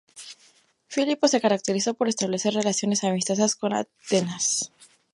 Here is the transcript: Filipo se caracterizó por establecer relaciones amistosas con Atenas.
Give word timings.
Filipo 0.87 1.27
se 1.27 1.39
caracterizó 1.41 1.93
por 1.93 2.07
establecer 2.09 2.55
relaciones 2.55 3.03
amistosas 3.03 3.55
con 3.55 3.71
Atenas. 3.71 4.71